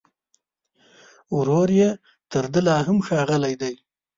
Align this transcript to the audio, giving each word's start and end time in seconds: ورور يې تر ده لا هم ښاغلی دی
ورور 1.35 1.69
يې 1.79 1.89
تر 2.31 2.45
ده 2.53 2.59
لا 2.67 2.77
هم 2.87 2.97
ښاغلی 3.07 3.53
دی 3.61 3.73